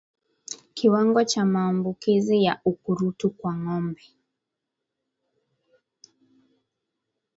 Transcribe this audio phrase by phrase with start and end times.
[0.73, 4.01] Kiwango cha maambukizi ya ukurutu kwa ngombe